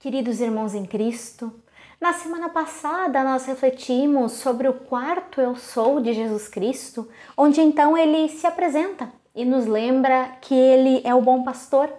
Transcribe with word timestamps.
Queridos 0.00 0.40
irmãos 0.40 0.76
em 0.76 0.84
Cristo, 0.84 1.52
na 2.00 2.12
semana 2.12 2.48
passada 2.48 3.24
nós 3.24 3.46
refletimos 3.46 4.30
sobre 4.30 4.68
o 4.68 4.72
quarto 4.72 5.40
eu 5.40 5.56
sou 5.56 5.98
de 5.98 6.12
Jesus 6.12 6.46
Cristo, 6.46 7.08
onde 7.36 7.60
então 7.60 7.98
ele 7.98 8.28
se 8.28 8.46
apresenta 8.46 9.12
e 9.34 9.44
nos 9.44 9.66
lembra 9.66 10.36
que 10.40 10.54
ele 10.54 11.00
é 11.02 11.12
o 11.12 11.20
bom 11.20 11.42
pastor, 11.42 11.92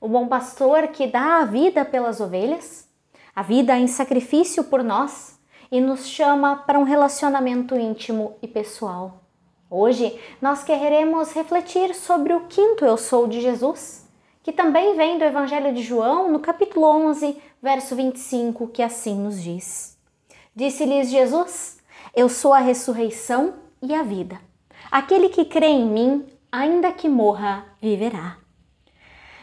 o 0.00 0.08
bom 0.08 0.26
pastor 0.26 0.88
que 0.88 1.06
dá 1.06 1.36
a 1.36 1.44
vida 1.44 1.84
pelas 1.84 2.20
ovelhas, 2.20 2.88
a 3.36 3.42
vida 3.44 3.78
em 3.78 3.86
sacrifício 3.86 4.64
por 4.64 4.82
nós 4.82 5.38
e 5.70 5.80
nos 5.80 6.08
chama 6.08 6.56
para 6.56 6.76
um 6.76 6.82
relacionamento 6.82 7.76
íntimo 7.76 8.34
e 8.42 8.48
pessoal. 8.48 9.22
Hoje 9.70 10.18
nós 10.42 10.64
queremos 10.64 11.30
refletir 11.30 11.94
sobre 11.94 12.34
o 12.34 12.46
quinto 12.48 12.84
eu 12.84 12.96
sou 12.96 13.28
de 13.28 13.40
Jesus 13.40 14.03
que 14.44 14.52
também 14.52 14.94
vem 14.94 15.18
do 15.18 15.24
Evangelho 15.24 15.72
de 15.72 15.82
João, 15.82 16.30
no 16.30 16.38
capítulo 16.38 16.86
11, 16.86 17.34
verso 17.62 17.96
25, 17.96 18.68
que 18.68 18.82
assim 18.82 19.16
nos 19.16 19.42
diz: 19.42 19.96
Disse-lhes 20.54 21.08
Jesus: 21.08 21.78
Eu 22.14 22.28
sou 22.28 22.52
a 22.52 22.58
ressurreição 22.58 23.54
e 23.80 23.94
a 23.94 24.02
vida. 24.02 24.38
Aquele 24.90 25.30
que 25.30 25.46
crê 25.46 25.68
em 25.68 25.86
mim, 25.86 26.26
ainda 26.52 26.92
que 26.92 27.08
morra, 27.08 27.64
viverá. 27.80 28.36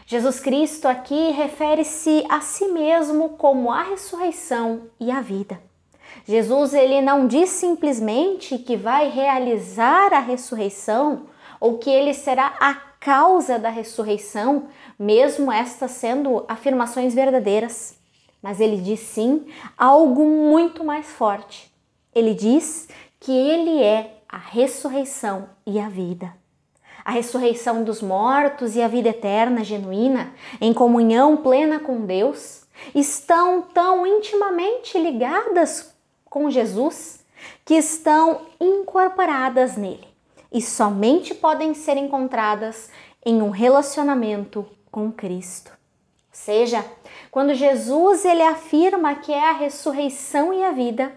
Jesus 0.06 0.38
Cristo 0.38 0.86
aqui 0.86 1.32
refere-se 1.32 2.24
a 2.28 2.40
si 2.40 2.68
mesmo 2.68 3.30
como 3.30 3.72
a 3.72 3.82
ressurreição 3.82 4.82
e 5.00 5.10
a 5.10 5.20
vida. 5.20 5.60
Jesus 6.24 6.74
ele 6.74 7.00
não 7.00 7.26
diz 7.26 7.48
simplesmente 7.50 8.56
que 8.56 8.76
vai 8.76 9.08
realizar 9.08 10.12
a 10.12 10.20
ressurreição 10.20 11.26
ou 11.62 11.78
que 11.78 11.88
ele 11.88 12.12
será 12.12 12.56
a 12.58 12.74
causa 12.74 13.56
da 13.56 13.68
ressurreição, 13.68 14.66
mesmo 14.98 15.52
estas 15.52 15.92
sendo 15.92 16.44
afirmações 16.48 17.14
verdadeiras. 17.14 17.96
Mas 18.42 18.58
ele 18.58 18.78
diz 18.78 18.98
sim 18.98 19.46
algo 19.78 20.24
muito 20.24 20.82
mais 20.82 21.06
forte. 21.06 21.72
Ele 22.12 22.34
diz 22.34 22.88
que 23.20 23.30
ele 23.30 23.80
é 23.80 24.22
a 24.28 24.38
ressurreição 24.38 25.50
e 25.64 25.78
a 25.78 25.88
vida. 25.88 26.34
A 27.04 27.12
ressurreição 27.12 27.84
dos 27.84 28.02
mortos 28.02 28.74
e 28.74 28.82
a 28.82 28.88
vida 28.88 29.10
eterna 29.10 29.62
genuína, 29.62 30.34
em 30.60 30.74
comunhão 30.74 31.36
plena 31.36 31.78
com 31.78 32.04
Deus, 32.04 32.64
estão 32.92 33.62
tão 33.62 34.04
intimamente 34.04 34.98
ligadas 34.98 35.94
com 36.24 36.50
Jesus 36.50 37.24
que 37.64 37.74
estão 37.74 38.40
incorporadas 38.60 39.76
nele 39.76 40.11
e 40.52 40.60
somente 40.60 41.34
podem 41.34 41.74
ser 41.74 41.96
encontradas 41.96 42.90
em 43.24 43.40
um 43.40 43.50
relacionamento 43.50 44.66
com 44.90 45.10
Cristo. 45.10 45.70
Ou 45.70 46.38
seja, 46.38 46.84
quando 47.30 47.54
Jesus 47.54 48.24
ele 48.24 48.42
afirma 48.42 49.14
que 49.14 49.32
é 49.32 49.50
a 49.50 49.52
ressurreição 49.52 50.52
e 50.52 50.64
a 50.64 50.72
vida, 50.72 51.12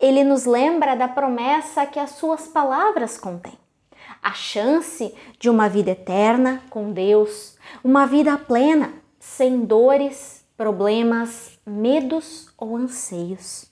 ele 0.00 0.22
nos 0.24 0.44
lembra 0.44 0.94
da 0.94 1.08
promessa 1.08 1.86
que 1.86 1.98
as 1.98 2.10
suas 2.10 2.48
palavras 2.48 3.18
contêm. 3.18 3.58
A 4.22 4.32
chance 4.32 5.14
de 5.38 5.48
uma 5.48 5.68
vida 5.68 5.92
eterna 5.92 6.62
com 6.68 6.92
Deus, 6.92 7.56
uma 7.82 8.06
vida 8.06 8.36
plena, 8.36 8.92
sem 9.18 9.64
dores, 9.64 10.44
problemas, 10.56 11.58
medos 11.64 12.48
ou 12.56 12.76
anseios. 12.76 13.70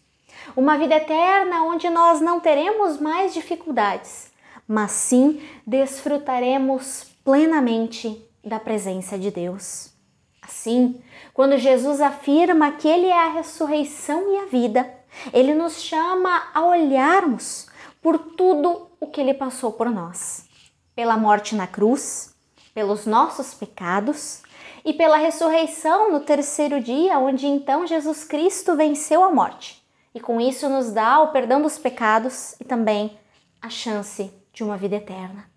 Uma 0.56 0.76
vida 0.76 0.96
eterna 0.96 1.62
onde 1.64 1.88
nós 1.88 2.20
não 2.20 2.38
teremos 2.38 3.00
mais 3.00 3.32
dificuldades, 3.32 4.30
mas 4.66 4.92
sim 4.92 5.42
desfrutaremos 5.66 7.06
plenamente 7.24 8.24
da 8.44 8.58
presença 8.60 9.18
de 9.18 9.30
Deus. 9.30 9.92
Assim, 10.42 11.02
quando 11.32 11.56
Jesus 11.56 12.00
afirma 12.00 12.72
que 12.72 12.86
Ele 12.86 13.06
é 13.06 13.18
a 13.18 13.30
ressurreição 13.30 14.34
e 14.34 14.38
a 14.38 14.46
vida, 14.46 14.88
Ele 15.32 15.54
nos 15.54 15.82
chama 15.82 16.48
a 16.52 16.64
olharmos 16.64 17.66
por 18.02 18.18
tudo 18.18 18.90
o 19.00 19.06
que 19.06 19.20
Ele 19.20 19.32
passou 19.32 19.72
por 19.72 19.88
nós, 19.88 20.46
pela 20.94 21.16
morte 21.16 21.54
na 21.54 21.66
cruz, 21.66 22.34
pelos 22.74 23.06
nossos 23.06 23.54
pecados 23.54 24.42
e 24.84 24.92
pela 24.92 25.16
ressurreição 25.16 26.12
no 26.12 26.20
terceiro 26.20 26.80
dia, 26.80 27.18
onde 27.18 27.46
então 27.46 27.86
Jesus 27.86 28.24
Cristo 28.24 28.76
venceu 28.76 29.24
a 29.24 29.32
morte 29.32 29.84
e 30.14 30.20
com 30.20 30.40
isso 30.40 30.68
nos 30.68 30.92
dá 30.92 31.20
o 31.20 31.32
perdão 31.32 31.60
dos 31.60 31.76
pecados 31.76 32.54
e 32.60 32.64
também 32.64 33.18
a 33.60 33.68
chance 33.68 34.30
de 34.54 34.62
uma 34.62 34.76
vida 34.76 34.96
eterna. 34.96 35.50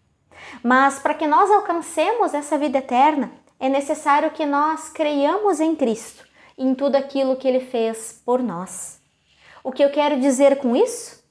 Mas 0.64 1.00
para 1.00 1.14
que 1.14 1.28
nós 1.28 1.50
alcancemos 1.50 2.34
essa 2.34 2.58
vida 2.58 2.80
eterna, 2.80 3.32
é 3.60 3.70
necessário 3.70 4.32
que 4.32 4.46
nós 4.46 4.90
creiamos 4.90 5.60
em 5.60 5.76
Cristo, 5.76 6.26
em 6.58 6.74
tudo 6.76 6.96
aquilo 6.96 7.36
que 7.36 7.48
Ele 7.48 7.60
fez 7.60 8.22
por 8.26 8.42
nós. 8.42 9.00
O 9.64 9.72
que 9.72 9.84
eu 9.84 9.92
quero 9.92 10.20
dizer 10.20 10.58
com 10.58 10.76
isso? 10.76 11.24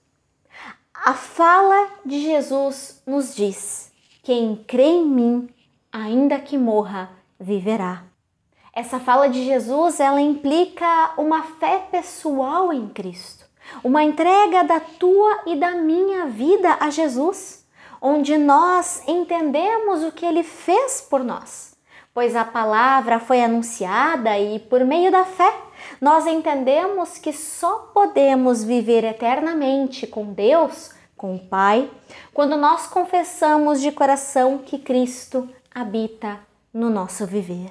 A 0.95 1.15
fala 1.15 1.91
de 2.05 2.21
Jesus 2.21 3.03
nos 3.07 3.35
diz: 3.35 3.93
quem 4.23 4.57
crê 4.57 4.87
em 4.87 5.07
mim, 5.07 5.49
ainda 5.93 6.39
que 6.39 6.57
morra, 6.57 7.11
viverá. 7.39 8.05
Essa 8.73 9.01
fala 9.01 9.29
de 9.29 9.45
Jesus, 9.45 10.01
ela 10.01 10.21
implica 10.21 11.15
uma 11.17 11.43
fé 11.43 11.79
pessoal 11.91 12.73
em 12.73 12.89
Cristo, 12.89 13.47
uma 13.83 14.05
entrega 14.05 14.65
da 14.65 14.81
tua 14.81 15.43
e 15.47 15.57
da 15.57 15.71
minha 15.71 16.27
vida 16.27 16.77
a 16.79 16.91
Jesus 16.91 17.56
onde 18.01 18.37
nós 18.37 19.03
entendemos 19.07 20.03
o 20.03 20.13
que 20.13 20.25
ele 20.25 20.43
fez 20.43 21.01
por 21.01 21.23
nós, 21.23 21.77
pois 22.15 22.35
a 22.37 22.45
palavra 22.45 23.19
foi 23.19 23.43
anunciada 23.43 24.39
e 24.39 24.59
por 24.59 24.85
meio 24.85 25.11
da 25.11 25.25
fé 25.25 25.53
nós 26.01 26.27
entendemos 26.27 27.19
que 27.19 27.33
só 27.33 27.91
podemos 27.93 28.65
viver 28.65 29.05
eternamente 29.05 30.07
com 30.07 30.33
Deus, 30.33 30.91
com 31.17 31.35
o 31.35 31.39
Pai, 31.39 31.91
quando 32.33 32.57
nós 32.57 32.87
confessamos 32.87 33.81
de 33.81 33.91
coração 33.91 34.59
que 34.59 34.79
Cristo 34.79 35.49
habita 35.75 36.41
no 36.73 36.91
nosso 36.91 37.27
viver. 37.27 37.71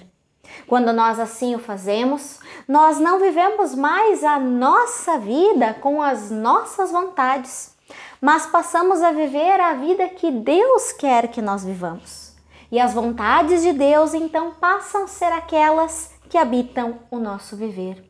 Quando 0.68 0.94
nós 0.94 1.20
assim 1.20 1.56
o 1.56 1.60
fazemos, 1.60 2.40
nós 2.68 3.00
não 3.00 3.20
vivemos 3.20 3.76
mais 3.76 4.24
a 4.24 4.40
nossa 4.40 5.18
vida 5.18 5.74
com 5.76 6.02
as 6.02 6.32
nossas 6.32 6.92
vontades, 6.92 7.75
mas 8.22 8.46
passamos 8.46 9.02
a 9.02 9.12
viver 9.12 9.60
a 9.60 9.74
vida 9.74 10.10
que 10.10 10.32
Deus 10.32 10.92
quer 10.92 11.28
que 11.28 11.42
nós 11.42 11.64
vivamos. 11.64 12.34
E 12.72 12.80
as 12.80 12.94
vontades 12.94 13.62
de 13.62 13.74
Deus 13.74 14.14
então 14.14 14.52
passam 14.52 15.04
a 15.04 15.08
ser 15.08 15.32
aquelas 15.32 16.12
que 16.30 16.38
habitam 16.38 17.00
o 17.12 17.20
nosso 17.20 17.56
viver. 17.56 18.04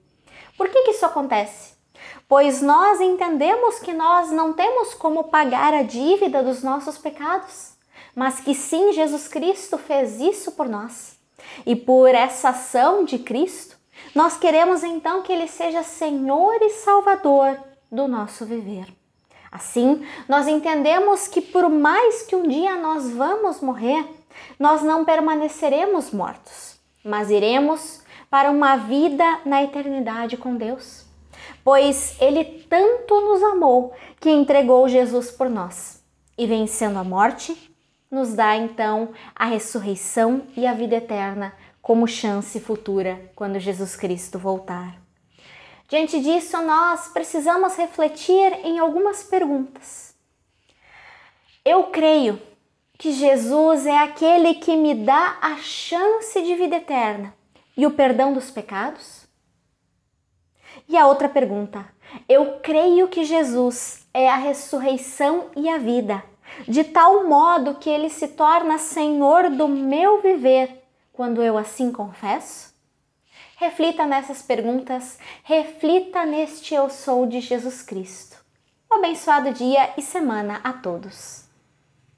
Por 0.57 0.69
que, 0.69 0.83
que 0.83 0.91
isso 0.91 1.05
acontece? 1.05 1.75
Pois 2.27 2.61
nós 2.61 2.99
entendemos 3.01 3.79
que 3.79 3.93
nós 3.93 4.31
não 4.31 4.53
temos 4.53 4.93
como 4.93 5.25
pagar 5.25 5.73
a 5.73 5.83
dívida 5.83 6.41
dos 6.41 6.63
nossos 6.63 6.97
pecados, 6.97 7.73
mas 8.15 8.39
que 8.39 8.55
sim, 8.55 8.93
Jesus 8.93 9.27
Cristo 9.27 9.77
fez 9.77 10.19
isso 10.19 10.53
por 10.53 10.67
nós. 10.67 11.19
E 11.65 11.75
por 11.75 12.09
essa 12.09 12.49
ação 12.49 13.03
de 13.03 13.19
Cristo, 13.19 13.77
nós 14.13 14.37
queremos 14.37 14.83
então 14.83 15.21
que 15.21 15.31
Ele 15.31 15.47
seja 15.47 15.83
Senhor 15.83 16.57
e 16.61 16.69
Salvador 16.69 17.59
do 17.91 18.07
nosso 18.07 18.45
viver. 18.45 18.87
Assim, 19.51 20.05
nós 20.27 20.47
entendemos 20.47 21.27
que 21.27 21.41
por 21.41 21.69
mais 21.69 22.23
que 22.23 22.35
um 22.35 22.47
dia 22.47 22.75
nós 22.75 23.09
vamos 23.11 23.61
morrer, 23.61 24.05
nós 24.59 24.81
não 24.81 25.05
permaneceremos 25.05 26.11
mortos, 26.11 26.79
mas 27.03 27.29
iremos 27.29 28.01
para 28.29 28.51
uma 28.51 28.75
vida 28.75 29.39
na 29.45 29.63
eternidade 29.63 30.35
com 30.37 30.55
Deus. 30.55 31.05
Pois 31.63 32.15
Ele 32.19 32.43
tanto 32.69 33.21
nos 33.21 33.41
amou 33.43 33.93
que 34.19 34.29
entregou 34.29 34.87
Jesus 34.87 35.31
por 35.31 35.49
nós 35.49 36.03
e, 36.37 36.45
vencendo 36.45 36.97
a 36.97 37.03
morte, 37.03 37.73
nos 38.09 38.33
dá 38.33 38.55
então 38.55 39.09
a 39.35 39.45
ressurreição 39.45 40.43
e 40.55 40.65
a 40.65 40.73
vida 40.73 40.95
eterna 40.95 41.53
como 41.81 42.07
chance 42.07 42.59
futura 42.59 43.31
quando 43.35 43.59
Jesus 43.59 43.95
Cristo 43.95 44.39
voltar. 44.39 45.04
Diante 45.87 46.19
disso, 46.19 46.59
nós 46.61 47.09
precisamos 47.09 47.75
refletir 47.75 48.53
em 48.65 48.79
algumas 48.79 49.23
perguntas. 49.23 50.15
Eu 51.63 51.85
creio 51.85 52.41
que 52.97 53.11
Jesus 53.11 53.85
é 53.85 53.97
aquele 53.97 54.55
que 54.55 54.75
me 54.75 54.95
dá 54.95 55.37
a 55.41 55.57
chance 55.57 56.41
de 56.41 56.55
vida 56.55 56.77
eterna 56.77 57.33
e 57.77 57.85
o 57.85 57.91
perdão 57.91 58.33
dos 58.33 58.49
pecados? 58.49 59.25
E 60.87 60.97
a 60.97 61.07
outra 61.07 61.29
pergunta: 61.29 61.85
eu 62.27 62.59
creio 62.59 63.07
que 63.07 63.23
Jesus 63.23 64.07
é 64.13 64.29
a 64.29 64.35
ressurreição 64.35 65.49
e 65.55 65.69
a 65.69 65.77
vida, 65.77 66.23
de 66.67 66.83
tal 66.83 67.27
modo 67.27 67.75
que 67.75 67.89
ele 67.89 68.09
se 68.09 68.29
torna 68.29 68.77
Senhor 68.77 69.49
do 69.49 69.67
meu 69.67 70.21
viver 70.21 70.83
quando 71.11 71.41
eu 71.41 71.57
assim 71.57 71.91
confesso? 71.91 72.74
Reflita 73.57 74.05
nessas 74.05 74.41
perguntas, 74.41 75.17
reflita 75.43 76.25
neste 76.25 76.73
Eu 76.73 76.89
Sou 76.89 77.25
de 77.25 77.39
Jesus 77.39 77.81
Cristo. 77.81 78.37
Um 78.91 78.97
abençoado 78.97 79.53
dia 79.53 79.93
e 79.97 80.01
semana 80.01 80.59
a 80.63 80.73
todos. 80.73 81.44